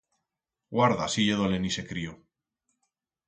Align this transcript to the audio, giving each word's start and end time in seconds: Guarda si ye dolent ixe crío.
Guarda 0.77 1.09
si 1.15 1.25
ye 1.27 1.35
dolent 1.41 1.69
ixe 1.69 1.83
crío. 1.91 2.17